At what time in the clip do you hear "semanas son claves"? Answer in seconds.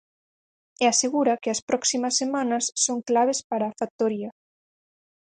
2.21-3.39